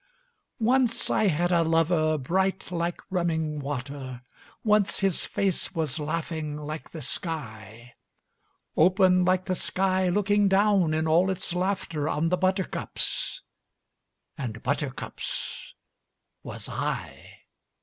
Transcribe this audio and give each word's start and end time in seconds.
Once 0.59 1.11
I 1.11 1.27
had 1.27 1.51
a 1.51 1.61
lover 1.61 2.17
bright 2.17 2.71
like 2.71 3.01
running 3.11 3.59
water, 3.59 4.23
Once 4.63 5.01
his 5.01 5.25
face 5.27 5.75
was 5.75 5.99
laughing 5.99 6.57
like 6.57 6.89
the 6.89 7.03
sky; 7.03 7.93
Open 8.75 9.23
like 9.23 9.45
the 9.45 9.53
sky 9.53 10.09
looking 10.09 10.47
down 10.47 10.95
in 10.95 11.07
all 11.07 11.29
its 11.29 11.53
laughter 11.53 12.09
On 12.09 12.29
the 12.29 12.37
buttercups 12.37 13.43
and 14.39 14.63
buttercups 14.63 15.75
was 16.41 16.67
I. 16.67 17.41